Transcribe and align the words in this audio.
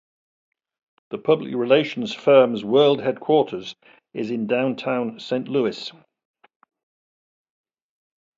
The 1.11 1.19
public 1.19 1.53
relations 1.53 2.11
firm's 2.15 2.65
world 2.65 3.01
headquarters 3.03 3.75
is 4.15 4.31
in 4.31 4.47
downtown 4.47 5.19
Saint 5.19 5.47
Louis. 5.47 5.91